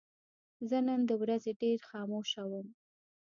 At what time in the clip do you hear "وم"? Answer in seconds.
2.49-2.67